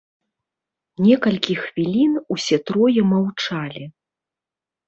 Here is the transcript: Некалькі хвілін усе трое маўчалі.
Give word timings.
Некалькі 1.07 1.53
хвілін 1.65 2.13
усе 2.37 2.57
трое 2.71 3.01
маўчалі. 3.11 3.85